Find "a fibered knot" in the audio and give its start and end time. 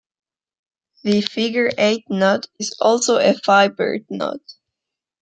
3.19-4.39